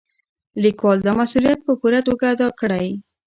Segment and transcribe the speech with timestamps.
[0.63, 2.87] لیکوال دا مسؤلیت په پوره توګه ادا کړی.